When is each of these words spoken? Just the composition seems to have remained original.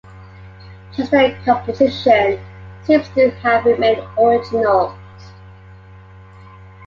Just 0.93 1.11
the 1.11 1.37
composition 1.45 2.43
seems 2.85 3.07
to 3.09 3.29
have 3.43 3.65
remained 3.65 4.01
original. 4.17 4.97